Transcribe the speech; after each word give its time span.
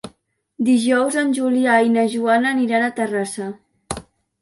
Dijous 0.69 1.17
en 1.23 1.29
Julià 1.39 1.77
i 1.89 1.93
na 1.99 2.07
Joana 2.17 2.57
aniran 2.57 2.87
a 2.87 2.93
Terrassa. 3.01 3.55